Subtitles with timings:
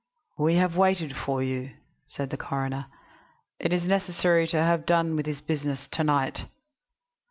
[0.35, 1.73] "We have waited for you,"
[2.07, 2.87] said the coroner.
[3.59, 6.47] "It is necessary to have done with this business to night."